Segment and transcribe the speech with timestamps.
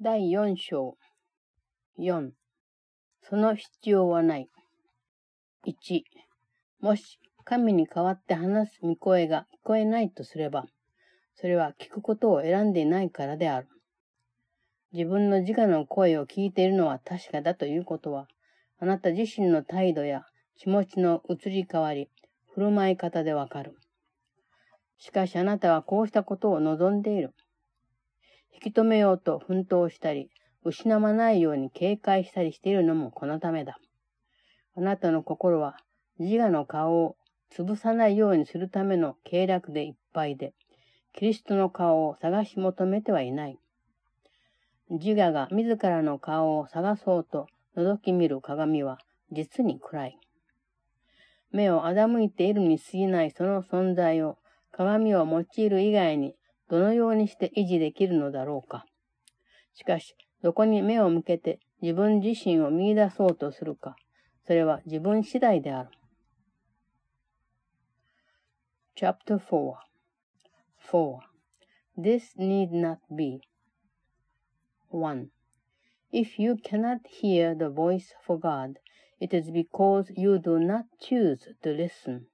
[0.00, 0.96] 第4章
[2.00, 2.30] 4
[3.22, 4.48] その必要はない。
[5.68, 6.02] 1
[6.80, 10.66] もし神に代わって話す御声が聞こえないとすれば、
[11.36, 13.68] それは聞くことを選んでいないからである。
[14.92, 18.26] 自分の自我の声を聞いているのは確かだということは、
[18.80, 20.24] あなた自身の態度や
[20.56, 22.10] 気持ちの移り変わり、
[22.52, 23.76] 振る舞い方でわかる。
[24.98, 27.32] しかしあなたはこうしたことを望んでいる。
[28.54, 30.30] 引き止めようと奮闘したり、
[30.64, 33.78] 失わないように警戒したりしているのもこのためだ。
[34.76, 35.76] あなたの心は
[36.18, 37.16] 自我の顔を
[37.56, 40.54] 潰さないようにするための計略でいっぱいで、
[41.12, 43.58] キリストの顔を探し求めてはいない。
[44.90, 48.98] 自我が自らの顔を探そうと覗き見る鏡は
[49.30, 50.18] 実に暗い。
[51.52, 54.38] 目を欺いているに過ぎないその存在を
[54.72, 56.34] 鏡を用いる以外に
[56.68, 58.86] どのようにして維持できるのだろうか。
[59.74, 63.96] しかし、どこに目を向けて自分自身を見出そうとするか、
[64.46, 65.90] それは自分次第である。
[68.96, 69.74] Chapter 4
[70.90, 71.18] 4.
[71.96, 73.40] This need not be.
[74.90, 75.30] 1.
[76.12, 78.78] If you cannot hear the voice for God,
[79.18, 82.26] it is because you do not choose to listen.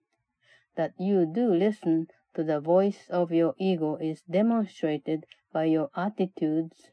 [0.76, 6.90] That you do listen to the voice of your ego is demonstrated by your attitudes,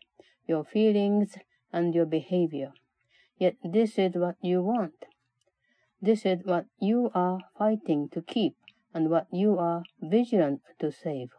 [0.47, 1.37] your feelings,
[1.71, 2.73] and your behavior.
[3.37, 5.05] Yet this is what you want.
[6.01, 8.55] This is what you are fighting to keep
[8.93, 11.29] and what you are vigilant to save.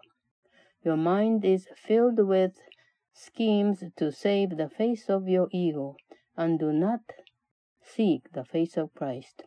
[0.85, 2.53] Your mind is filled with
[3.13, 5.97] schemes to save the face of your ego
[6.37, 7.01] and do not
[7.83, 9.43] seek the face of Christ.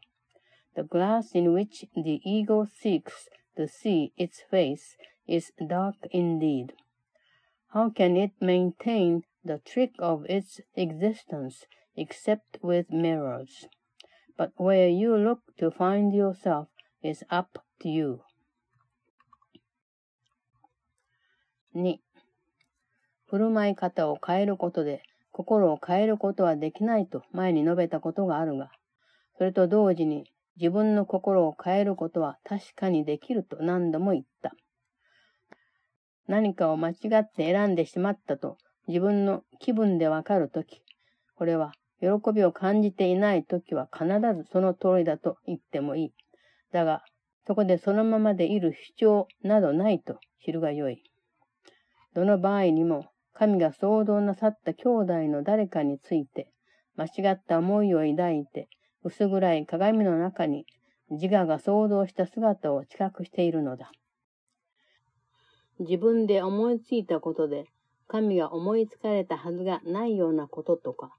[0.75, 6.73] The glass in which the ego seeks to see its face is dark indeed.
[7.73, 13.67] How can it maintain the trick of its existence except with mirrors?
[14.37, 16.67] But where you look to find yourself
[17.03, 18.21] is up to you.
[21.73, 21.99] 2.
[23.27, 28.71] 振る舞い方を変えることで心を変えることはできないと前に述べたことがあるが、
[29.37, 30.29] それと同時に
[30.61, 34.53] 自分の心を変えることは確かにできると何度も言った。
[36.27, 40.83] 何かを間違って選んでしまったと自分の気分でわかるとき、
[41.35, 44.07] これは喜びを感じていないときは必
[44.37, 46.13] ずその通りだと言ってもいい。
[46.71, 47.03] だが、
[47.47, 51.01] そこでそのままでいる主張などないと知るがよい。
[52.13, 56.51] どの場合にも、神が想像なさった兄弟の誰かについて、
[56.97, 58.67] 間違った思いを抱いて、
[59.03, 60.65] 薄暗い鏡の中に
[61.09, 63.91] 自我が想像した姿を知覚しているのだ。
[65.79, 67.65] 自分で思いついたことで、
[68.07, 71.11] 神が思いつかれたはずがないようなこととか、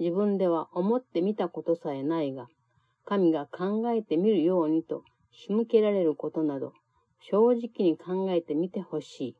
[0.00, 2.48] 自分では思ってみたことさえないが、
[3.04, 6.72] 神が考えてみるようにと仕向けられることなど、
[7.20, 9.36] 正直に考えてみてほしい。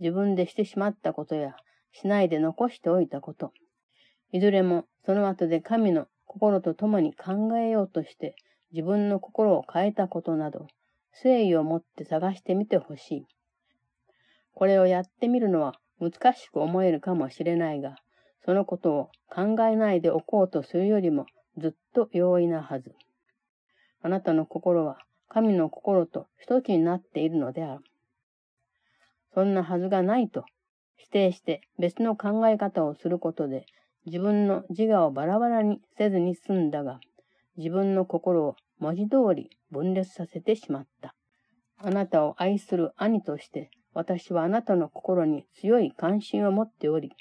[0.00, 1.54] 自分でしてしまったことや、
[1.92, 3.52] しないで残しておいたこと。
[4.32, 8.36] いずれもその後で神の心と共に考えようとして
[8.70, 10.68] 自分の心を変えたことなど、
[11.24, 13.26] 誠意を持って探してみてほしい。
[14.54, 17.96] これをやってみるのは難しく思えるかもしれないが、
[18.44, 21.26] そのことを考えないでおこうとするよりも
[21.58, 22.94] ずっと容易なはず。
[24.00, 24.98] あなたの心は
[25.28, 27.82] 神の心と一つになっているのである。
[29.34, 30.44] そんなはずがないと
[30.94, 33.66] 否定して別の考え方をすることで
[34.06, 37.00] 自分の自我をバラバラにせずに済んだが、
[37.56, 41.14] 自分の心を文字通り分裂させてしまった。
[41.76, 47.12] あなたを愛する兄として、私はあなたの心に強い関心を持っており、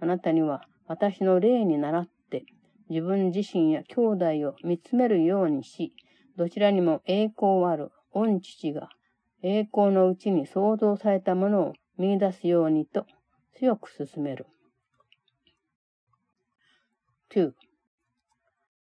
[0.00, 2.44] あなたには私の霊に倣って
[2.88, 5.92] 自分自身や兄弟を見つめるようにし、
[6.36, 8.88] どちらにも栄光ある御父が
[9.42, 13.06] 栄光のうちに創造されたものを見出すようにと
[13.56, 14.46] 強く進める。
[17.30, 17.54] 2.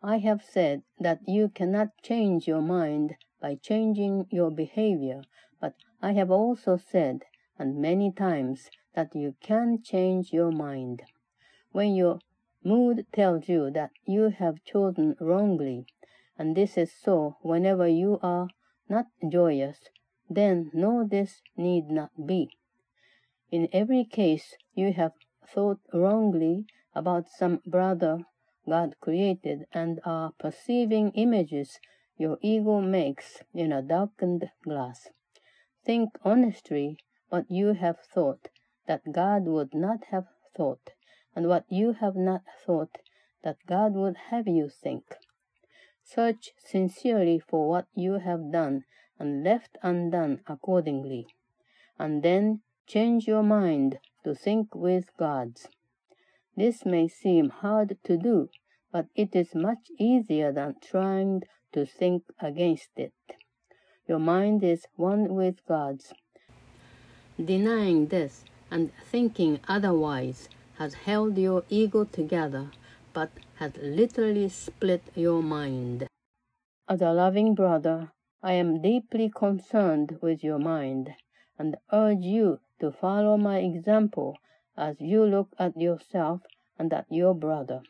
[0.04, 5.22] I have said that you cannot change your mind by changing your behavior,
[5.60, 7.24] but I have also said,
[7.58, 11.04] and many times, that you can change your mind.
[11.72, 12.20] When your
[12.64, 15.86] mood tells you that you have chosen wrongly,
[16.38, 18.48] and this is so whenever you are
[18.90, 19.90] not joyous,
[20.30, 22.50] then know this need not be.
[23.52, 25.14] In every case you have
[25.48, 26.66] thought wrongly
[26.96, 28.20] about some brother
[28.68, 31.80] God created and are perceiving images
[32.18, 35.10] your ego makes in a darkened glass.
[35.86, 36.98] Think honestly
[37.30, 38.48] what you have thought
[38.88, 40.26] that God would not have
[40.56, 40.92] thought,
[41.36, 42.98] and what you have not thought
[43.44, 45.04] that God would have you think.
[46.04, 48.86] Search sincerely for what you have done
[49.20, 51.28] and left undone accordingly,
[52.00, 55.68] and then change your mind to think with God's.
[56.58, 58.50] This may seem hard to do,
[58.92, 61.44] but it is much easier than trying
[61.74, 63.14] to think against it.
[64.08, 66.14] Your mind is one with God's.
[67.44, 70.48] Denying this and thinking otherwise
[70.78, 72.72] has held your ego together,
[73.14, 76.08] but has literally split your mind.
[76.88, 78.12] As a loving brother,
[78.42, 81.16] I am deeply concerned with your mind
[81.58, 84.38] and urge you to follow my example
[84.78, 86.42] as you look at yourself
[86.78, 87.82] and at your brother,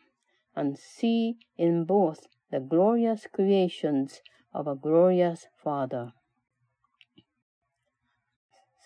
[0.54, 4.20] and see in both the glorious creations
[4.52, 6.12] of a glorious Father.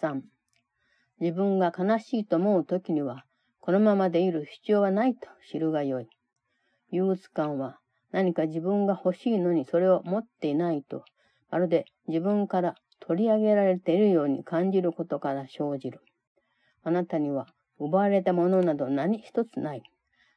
[0.00, 0.22] 3.
[1.20, 3.24] 自分が悲しいと思うときには、
[3.60, 6.08] このままでいる必要はないと知るがよい。
[6.90, 7.78] 憂鬱感は
[8.10, 11.04] 何か自分が欲しいのにそれを持っていないと、
[11.50, 16.00] まるで自分から取り上げられているように感じることから生じる。
[16.82, 17.46] あなたには
[17.80, 19.82] 奪われたものなど何一つない。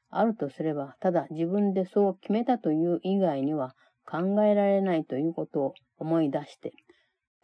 [0.09, 3.75] あるとすれば、ただ自分でそう決めたという以外には
[4.05, 6.73] 考えられないということを思い出して、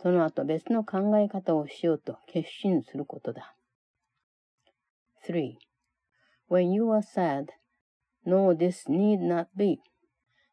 [0.02, 3.56] その後別の考え方をしようと決心することだ。
[5.28, 5.56] 3.
[6.50, 7.48] When you are sad,
[8.26, 9.82] no, this need not be.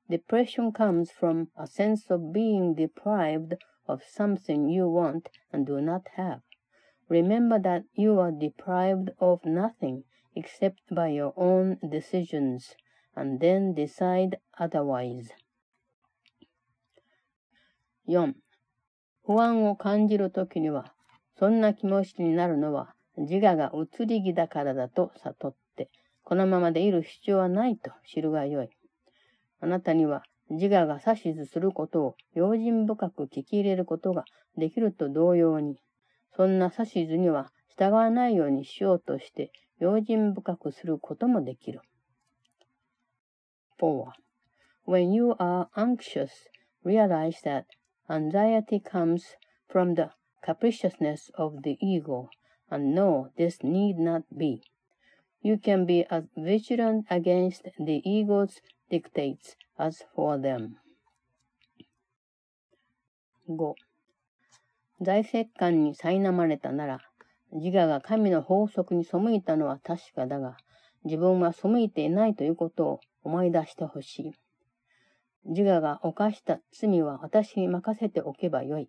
[0.09, 3.57] Depression comes from a sense of being deprived
[3.87, 6.46] of something you want and do not have.
[7.09, 10.03] Remember that you are deprived of nothing
[10.35, 12.77] except by your own decisions,
[13.15, 15.29] and then decide otherwise.
[18.07, 18.35] 4.
[19.25, 20.95] 不安を感じるときには、
[21.39, 25.91] そんな気持ちになるのは自我が移り気だからだと悟って、
[26.23, 28.69] このままでいる必要はないと知るがよい。
[29.61, 34.25] あなたには自我が指図することを用心深く聞き入れることが
[34.57, 35.81] できると同様に、
[36.37, 41.81] そんな指図には従わないようにしようとして、用心深くすることもできる。
[43.81, 44.05] 4.
[44.87, 46.29] When you are anxious,
[46.85, 47.65] realize that
[48.09, 49.23] anxiety comes
[49.69, 50.11] from the
[50.43, 52.29] capriciousness of the ego,
[52.71, 54.63] and know this need not be.
[55.43, 58.61] You can be as vigilant against the ego's
[58.91, 60.77] dictates as for them.
[63.49, 63.86] 5.
[65.01, 67.01] 財石感に苛まれたなら、
[67.53, 70.57] 自我が神の法則に背いたのは確かだが、
[71.05, 74.33] 自分は背いていないということを思い出してほしい。
[75.45, 78.89] 自我が犯した罪は私に任せておけばよい。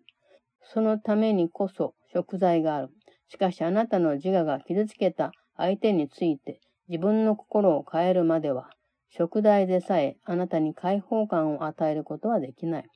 [0.64, 2.90] そのためにこそ食材がある。
[3.28, 8.70] しかしあなたの自我が傷つけた相手について自分の心を変えるまでは、
[9.10, 12.90] 食材でさえあなたに解放感を与えることはできない。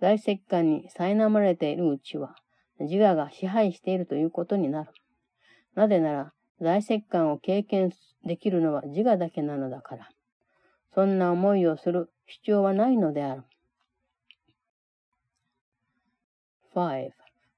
[0.00, 2.36] 大石感に苛まれているうちは、
[2.78, 4.90] 自我が支配しているということになる。
[5.74, 7.92] なぜなら、大石感を経験
[8.24, 10.08] できるのは自我だけなのだから。
[10.94, 13.44] そんな思いをする必要はないのである。
[16.74, 17.10] 5.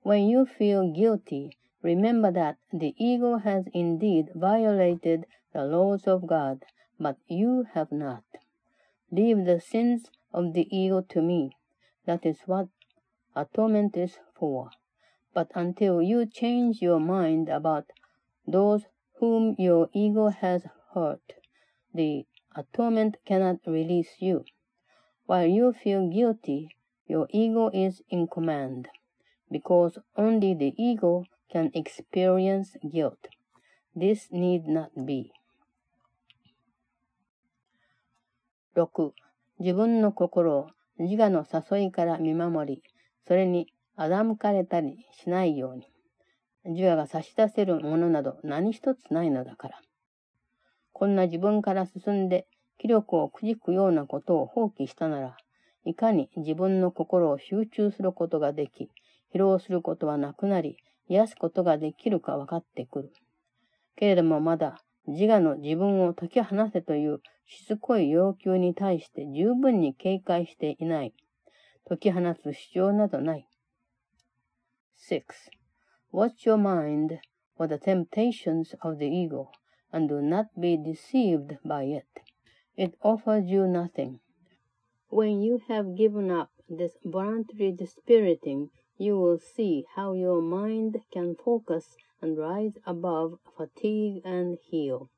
[0.05, 1.51] When you feel guilty,
[1.83, 6.61] remember that the ego has indeed violated the laws of God,
[6.99, 8.23] but you have not.
[9.13, 11.51] Leave the sins of the ego to me.
[12.10, 12.68] That is what
[13.36, 14.70] atonement is for.
[15.34, 17.86] But until you change your mind about
[18.48, 18.86] those
[19.20, 21.34] whom your ego has hurt,
[21.94, 24.46] the atonement cannot release you.
[25.26, 26.70] While you feel guilty,
[27.08, 28.88] your ego is in command,
[29.52, 33.28] because only the ego can experience guilt.
[33.96, 35.32] This need not be.
[38.76, 39.14] 6.
[39.58, 40.70] 自分の心を
[41.01, 42.83] 自我の誘いから見守り、
[43.27, 45.87] それに欺かれたりしないように。
[46.65, 49.81] 自我が差し出せるものなど何一つないのだから。
[50.93, 55.37] こんな自分から進んで気力をくじくようなことを放棄したなら、
[55.87, 58.91] いかに自分の心を集中することができ、
[59.35, 60.77] 疲労することはなくなり、
[61.09, 63.13] 癒すことができるか分かってくる。
[63.97, 71.14] けれどもまだ自我の自分を解き放せというしつこい要求に対して十分に警戒していない。
[71.88, 73.48] 解き放つ必要などない。
[75.10, 75.22] 6.
[76.12, 77.20] Watch your mind
[77.56, 79.50] for the temptations of the ego,
[79.92, 82.06] and do not be deceived by it.
[82.76, 84.20] It offers you nothing.
[85.10, 91.36] When you have given up this voluntary dispiriting, you will see how your mind can
[91.36, 95.09] focus and rise above fatigue and heal.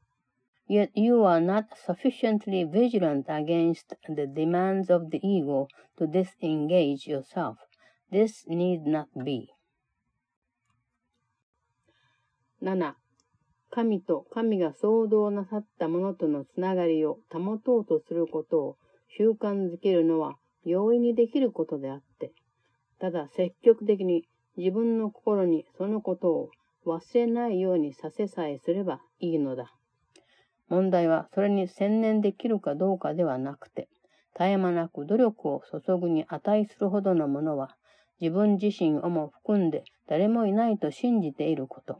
[0.69, 5.69] yet you are not sufficiently vigilant against the demands of the ego
[5.99, 7.59] to disengage yourself.
[8.11, 9.51] This need not be.
[12.61, 12.95] 7.
[13.71, 18.77] 神と神が創造なさったものとのつながりを保とうとすることを
[19.19, 22.33] 習慣づけるのは容易にできることであって、
[23.01, 24.25] ただ積極的に
[24.57, 26.51] 自分の心にそのことを
[26.87, 29.73] 忘れないようにさせさえすればいいのだ。
[30.69, 33.89] 問題はそれに専念できるかどうかではなくて、
[34.35, 37.77] 絶え間なく努力を注ぐに値するほどのものは、
[38.21, 41.99] 自分自身をも含んで誰もいないと信じていること。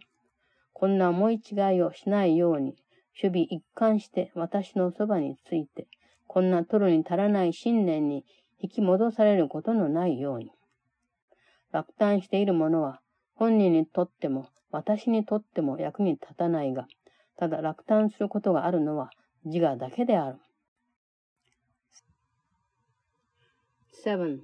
[0.73, 2.77] こんな思い違いをしないように、
[3.23, 5.87] 守備一貫して私のそばについて、
[6.27, 8.25] こんな取るに足らない信念に
[8.59, 10.51] 引き戻されることのないように。
[11.73, 13.01] 落胆しているものは、
[13.35, 16.88] 本人にとっても、私にとっても役に立たないが、
[17.38, 19.10] ただ落胆することがあるのは
[19.46, 20.40] 自我だけである。
[24.04, 24.40] 7.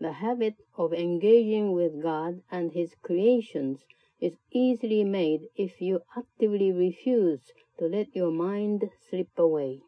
[0.00, 3.78] The habit of engaging with God and His creations
[4.20, 7.40] is easily made if you actively refuse
[7.78, 9.80] to let your mind slip away.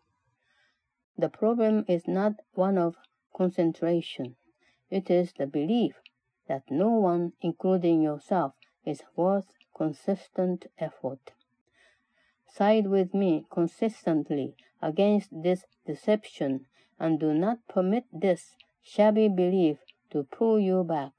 [1.19, 2.97] The problem is not one of
[3.37, 4.37] concentration.
[4.91, 5.95] It is the belief
[6.49, 11.33] that no one, including yourself, is worth consistent effort.
[12.47, 16.67] Side with me consistently against this deception
[16.99, 19.79] and do not permit this shabby belief
[20.11, 21.13] to pull you back.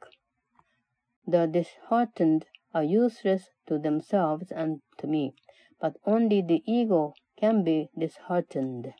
[1.27, 5.35] The disheartened are useless to themselves and to me,
[5.79, 8.93] but only the ego can be disheartened.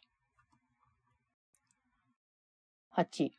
[2.95, 3.31] 8.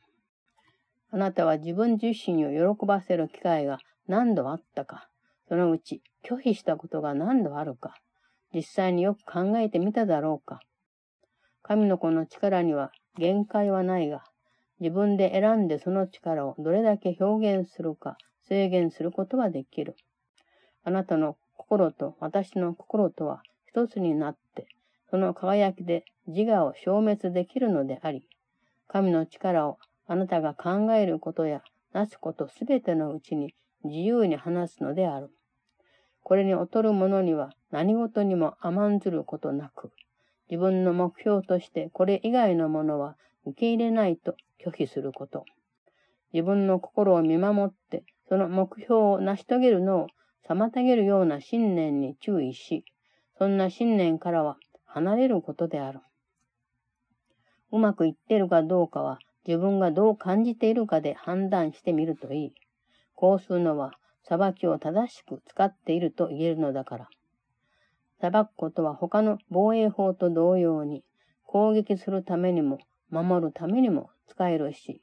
[1.11, 5.09] あなたは自分自身を喜ばせる機会が何度あったか、
[5.53, 7.93] そのうち拒否したことが何度あるか、
[8.55, 10.62] 実際によく考えてみただろうか。
[11.62, 14.24] 神の子の力には限界はないが、
[14.79, 18.17] 自分で選んでその力をどれだけ表現するか
[18.48, 19.95] 制限することはできる。
[20.83, 24.65] あなたの心と私の心とは一つになって、
[25.12, 28.27] その輝きで自我を消滅できるのであり、
[28.88, 35.29] 神の力をあなたが考えることやなすことすべてのうちに自由に話すのである。
[36.24, 39.92] これに劣る者には何事にも甘んずることなく、
[40.50, 45.46] 自分の目標としてこれ以外のものは受け入れないと拒否すること。
[46.32, 50.08] 自分の心を見守って、その目標を成し遂げるのを
[50.48, 52.86] 妨げるような信念に注意し、
[53.38, 56.00] そんな信念からは離れることである。
[57.72, 62.53] うまくいっているかどうかは自分がどう感じているかで判断してみるといい。
[63.15, 63.94] こうするのは
[64.27, 67.10] 裁きを正しく使っていると言えるのだから。
[68.22, 71.03] 裁くことは他の防衛法と同様に
[71.46, 75.01] 攻撃するためにも守るためにも使えるし、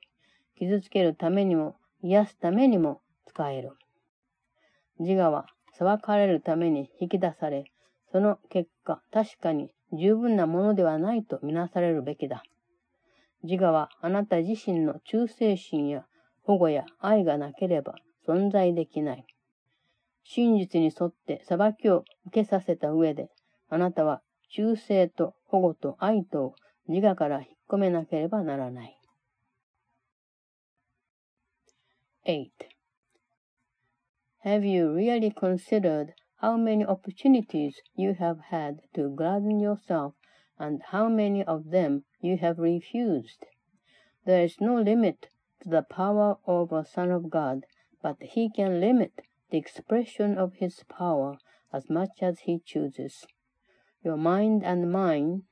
[0.58, 3.72] 傷つけるためにも癒すためにも使える。
[4.98, 7.64] 自我は裁かれるために引き出され、
[8.10, 12.42] その結果確かに十分なものではないとみなされるべきだ。
[13.42, 16.04] 自我はあなた自身の忠誠心や
[16.42, 17.94] 保護や愛がなければ
[18.30, 19.26] 存在できない。
[20.22, 23.30] 真実に沿って裁きを受けさせた上で、
[23.68, 26.54] あなたは忠誠と保護と愛とを
[26.86, 28.96] 自我から引っ込めなければならない。
[32.26, 32.48] 8.
[34.44, 40.14] Have you really considered how many opportunities you have had to gladden yourself
[40.58, 43.46] and how many of them you have refused.
[44.24, 45.28] There is no limit
[45.62, 47.66] to the power of a Son of God,
[48.02, 51.38] but he can limit the expression of his power
[51.72, 53.26] as much as he chooses.
[54.02, 55.42] Your mind and mine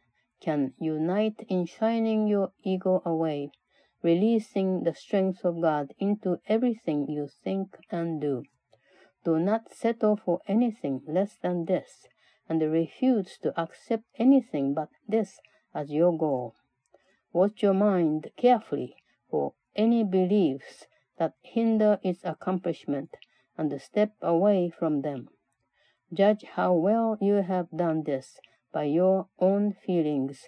[0.41, 3.51] can unite in shining your ego away,
[4.03, 8.45] releasing the strength of God into everything you think and do.
[9.25, 12.07] Do not settle for anything less than this,
[12.49, 15.41] and refuse to accept anything but this
[15.75, 16.55] as your goal.
[17.33, 18.97] Watch your mind carefully
[19.29, 20.87] for any beliefs
[21.19, 23.17] that hinder its accomplishment
[23.57, 25.29] and step away from them.
[26.13, 28.41] Judge how well you have done this
[28.73, 30.47] by your own feelings,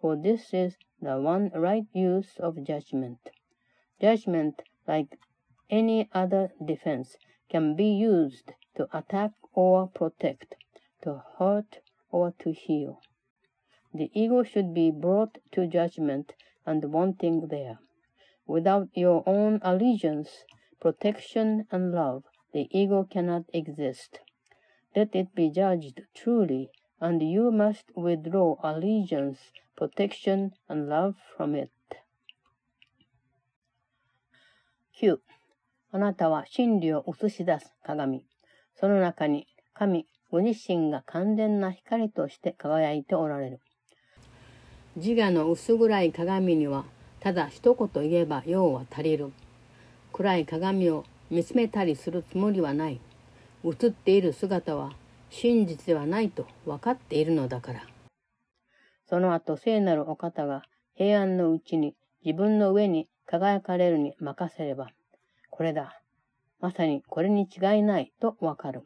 [0.00, 3.18] for this is the one right use of judgment.
[4.00, 5.18] Judgment, like
[5.68, 7.16] any other defense,
[7.50, 10.54] can be used to attack or protect
[11.02, 13.00] to hurt or to heal.
[13.92, 16.34] The ego should be brought to judgment
[16.64, 17.78] and wanting there.
[18.46, 20.44] Without your own allegiance,
[20.80, 22.22] protection, and love,
[22.52, 24.20] the ego cannot exist.
[24.94, 29.38] Let it be judged truly and you must withdraw allegiance,
[29.76, 31.70] protection, and love from it.
[34.98, 35.18] 9.
[35.92, 38.24] あなたは真理を映し出す鏡。
[38.74, 43.60] その中に神ご自身が完全な光として輝いておられる。
[44.96, 46.84] 自我の薄暗い鏡には
[47.20, 49.32] ただ一言言えば用は足りる。
[50.12, 53.00] 暗い鏡を見つめたりするつもりはない。
[53.64, 54.92] 映っている姿は
[55.30, 57.82] 真実ではないと分かっているのだから。
[59.08, 60.62] その後聖なるお方が
[60.94, 61.94] 平安のうちに
[62.24, 64.88] 自分の上に輝かれるに任せれば、
[65.50, 66.00] これだ。
[66.60, 68.82] まさにこれに違いないとわかる。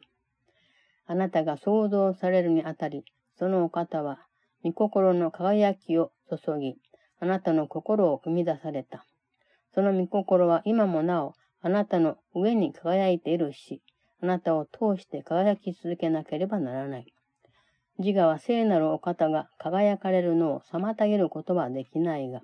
[1.05, 3.03] あなたが想像されるにあたり、
[3.37, 4.19] そのお方は、
[4.63, 6.75] 御心の輝きを注ぎ、
[7.21, 9.05] あなたの心を生み出された。
[9.75, 13.83] その御心は今もなお、あなたの上に輝いているし、
[14.21, 17.13] あなたを通して輝き続けなければならない。
[17.99, 22.41] 自我は聖なるお方が輝かれるのを妨げることはできないが、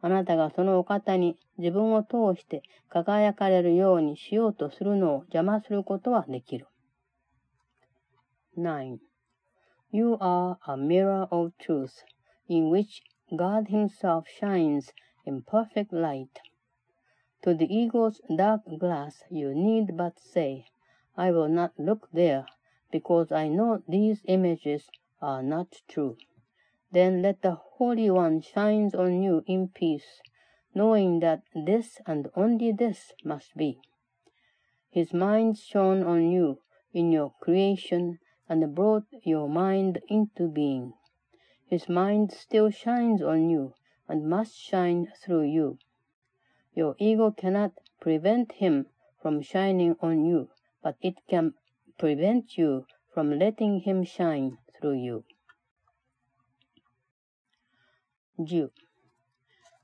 [0.00, 6.68] あなたがそのお方に自分を通して輝かれるようにしようとするのを邪魔することはできる。
[8.56, 8.98] 9.
[9.90, 12.04] You are a mirror of truth,
[12.48, 13.02] in which
[13.34, 14.92] God Himself shines
[15.24, 16.40] in perfect light.
[17.42, 20.66] To the ego's dark glass you need but say,
[21.16, 22.46] I will not look there,
[22.90, 24.88] because I know these images
[25.20, 26.16] are not true.
[26.92, 30.20] Then let the Holy One shine on you in peace,
[30.74, 33.80] knowing that this and only this must be.
[34.90, 36.60] His mind shone on you
[36.92, 40.92] in your creation and brought your mind into being.
[41.66, 43.74] His mind still shines on you
[44.08, 45.78] and must shine through you.
[46.74, 48.86] Your ego cannot prevent him
[49.22, 50.48] from shining on you,
[50.82, 51.54] but it can
[51.98, 55.24] prevent you from letting him shine through you.
[58.38, 58.70] 10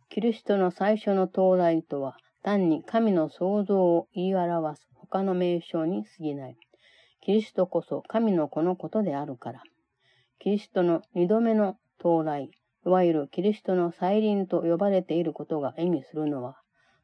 [0.08, 6.56] キリストの最初の到来とは単に神の創造を言い表す他の名称に過ぎない。
[7.20, 9.62] キリストこそ神の子のことであるから。
[10.42, 12.44] キリストの二度目の到来、
[12.86, 16.56] いわゆるキリストの再臨と呼ばれていることが意味するのは、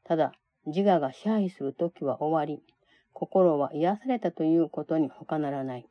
[0.04, 0.32] ただ
[0.64, 2.62] 自我が支配する時は終わり、
[3.12, 5.86] 心は癒されたということに他ならない。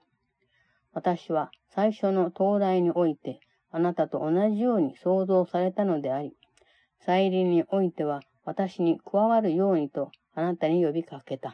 [0.92, 6.34] 私は最初の到来において、あなたと同じように創造されたのであり、
[7.06, 11.54] 再臨においては私に加わるようにとあなたに呼びかけた。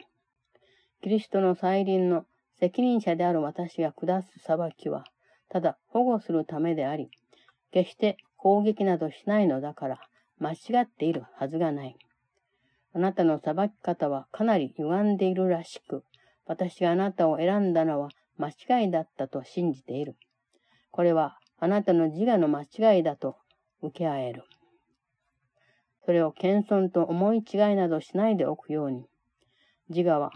[1.02, 2.24] キリストの再臨の
[2.58, 5.04] 責任者である私が下す裁きは、
[5.52, 7.10] ただ保護するためであり、
[7.72, 10.00] 決して攻撃などしないのだから、
[10.38, 11.96] 間違っているはずがない。
[12.94, 16.04] あなたの裁き方はかなり歪んでいるらしく、
[16.46, 20.16] 私があなたを選んだのは間違いだったと信じている。
[20.90, 23.36] これはあなたの自我の間違いだと
[23.82, 24.44] 受け合える。
[26.06, 29.04] それを謙遜と思い違いなどしないでおくように。
[29.90, 30.32] 自我は、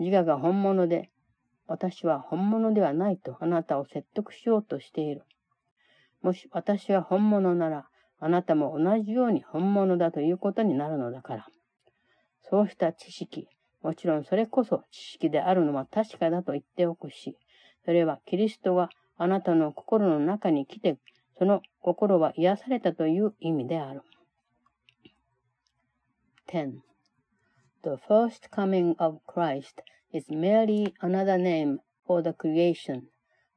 [0.00, 1.09] 自我が本物で、
[1.70, 5.22] 私は本物ではないとあなたを説得しようとしている。
[6.20, 7.86] もし私は本物なら、
[8.18, 11.46] あなたも同じように本物だということになるのだから。
[12.42, 13.46] そうした知識、
[13.82, 17.36] もちろんそれこそ知識であるのは確かだと言っておくし、
[17.84, 20.98] それはキリストがあなたの心の中に来て、
[21.38, 24.02] その心は癒されたという意味である。
[26.48, 26.80] 10.
[27.84, 33.08] The first coming of Christ is merely another name for the creation,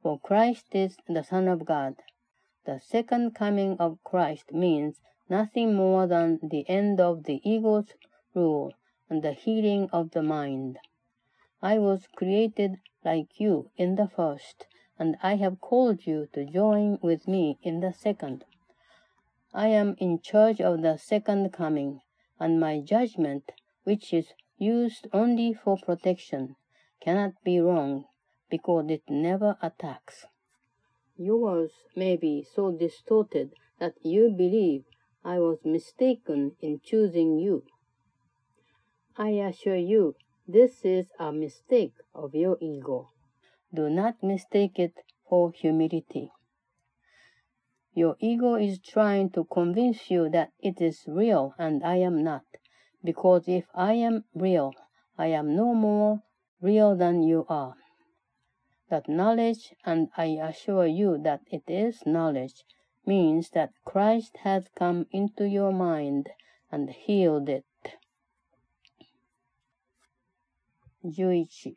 [0.02, 1.96] for Christ is the Son of God.
[2.66, 7.94] The second coming of Christ means nothing more than the end of the ego's
[8.34, 8.74] rule
[9.10, 10.78] and the healing of the mind.
[11.62, 14.66] I was created like you in the first,
[15.00, 18.46] and I have called you to join with me in the second.
[19.54, 22.02] I am in charge of the second coming,
[22.40, 23.52] and my judgment,
[23.84, 26.56] which is used only for protection,
[27.02, 28.06] cannot be wrong,
[28.50, 30.26] because it never attacks.
[31.18, 34.84] Yours may be so distorted that you believe
[35.24, 37.64] I was mistaken in choosing you.
[39.18, 40.16] I assure you,
[40.48, 43.10] this is a mistake of your ego.
[43.74, 44.94] Do not mistake it
[45.30, 46.32] for humility.
[47.94, 52.44] Your ego is trying to convince you that it is real and I am not,
[53.04, 54.74] because if I am real,
[55.18, 56.22] I am no more
[56.62, 57.76] real than you are.
[58.90, 62.64] That knowledge, and I assure you that it is knowledge,
[63.06, 66.30] means that Christ has come into your mind
[66.72, 67.66] and healed it.
[71.04, 71.76] 11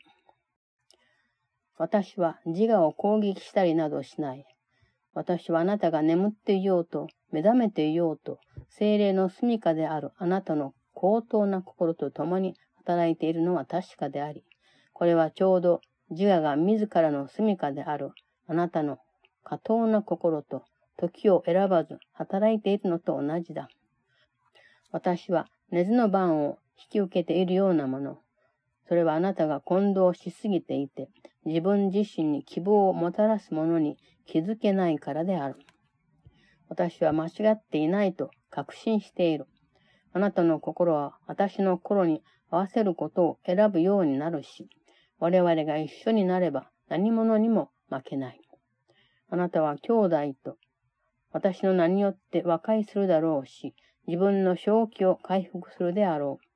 [1.78, 4.46] 私は自我を攻撃したりなどしない。
[5.14, 14.44] 私はあなたが眠っていようと、目覚めていようと、精霊の住処であるあなたの高等な心と共に働いているのは確かであり、
[14.94, 18.12] これはちょうど自我が自らの住処である
[18.48, 18.98] あなたの
[19.44, 20.64] 過当な心と
[20.96, 23.68] 時を選ばず働いているのと同じだ。
[24.90, 28.18] 私は根津の番を引き受けているようなもの。
[28.88, 31.10] それはあなたが混同しすぎていて、
[31.44, 35.56] 自分自身に希望をもたらすものに気づけないからである。
[36.70, 39.46] 私は間違っていないと確信している。
[40.16, 44.70] あなたの心は私の心に合わせることを選ぶようになるし、
[45.18, 48.40] 我々が一緒になれば何者にも負けない。
[49.28, 50.56] あなたは兄弟と
[51.32, 53.74] 私の名によって和解するだろうし、
[54.06, 56.46] 自分の正気を回復するであろう。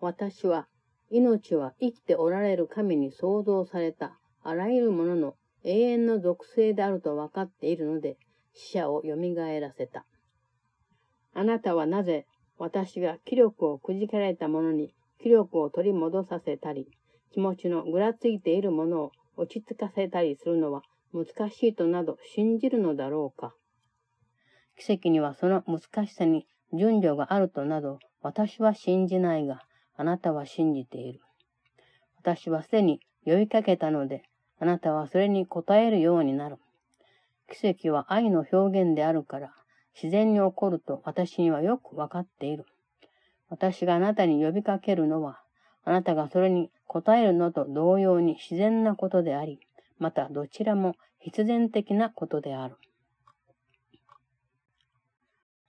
[0.00, 0.68] 私は、
[1.08, 8.18] 命は生きておられる神に創造されたあらゆるものの永遠の属性であると分かっているので、
[8.52, 9.16] 死者を蘇
[9.58, 10.04] らせた。
[11.34, 12.26] あなたはなぜ
[12.58, 16.88] 私が気力をくじけられた者に気力を取り戻させたり、
[17.32, 23.54] 気持ちのぐらついているものを落ち着かせたりするのは難しいとなど信じるのだろうか。
[24.78, 29.62] 奇跡にはその難しさに順序があるとなど私は信じないが、
[29.96, 31.20] あなたは信じている。
[32.18, 34.22] 私はすでに呼びかけたので、
[34.58, 36.58] あなたはそれに応えるようになる。
[37.50, 39.52] 奇跡は愛の表現であるから、
[39.94, 42.64] 自然に起こると私にはよくわかっている。
[43.48, 45.40] 私があなたに呼びかけるのは、
[45.84, 49.60] あなたがそれに応えるのと同様に自然なことであり、
[49.98, 52.76] またどちらも必然的なことである。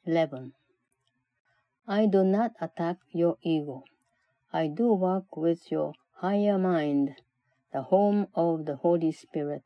[0.08, 0.52] 11.
[1.86, 3.84] I do not attack your ego.
[4.52, 7.16] I do work with your higher mind,
[7.72, 9.64] the home of the Holy Spirit,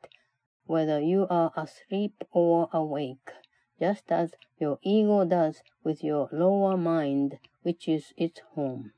[0.66, 3.32] whether you are asleep or awake,
[3.78, 8.92] just as your ego does with your lower mind, which is its home.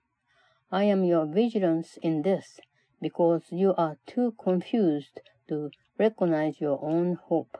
[0.70, 2.60] I am your vigilance in this,
[3.00, 7.56] because you are too confused to recognize your own hope.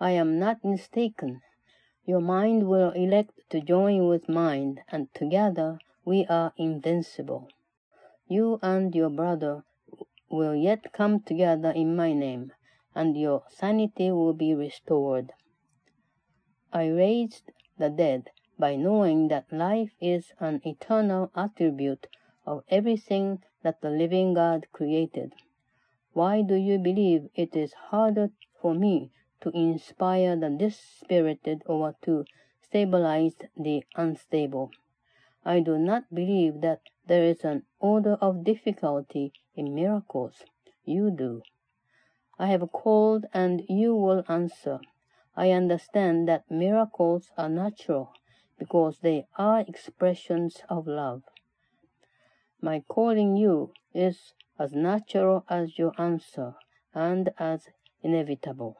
[0.00, 1.40] I am not mistaken.
[2.04, 7.48] Your mind will elect to join with mine, and together we are invincible.
[8.28, 9.64] You and your brother
[10.28, 12.52] will yet come together in my name,
[12.94, 15.32] and your sanity will be restored.
[16.72, 22.06] I raised the dead by knowing that life is an eternal attribute
[22.44, 25.34] of everything that the living God created.
[26.12, 32.24] Why do you believe it is harder for me to inspire the dispirited or to
[32.62, 34.70] stabilize the unstable?
[35.44, 40.44] I do not believe that there is an order of difficulty in miracles.
[40.84, 41.42] You do.
[42.38, 44.80] I have called and you will answer.
[45.36, 48.12] I understand that miracles are natural
[48.58, 51.24] because they are expressions of love.
[52.60, 56.54] My calling you is as natural as your answer
[56.94, 57.68] and as
[58.02, 58.78] inevitable.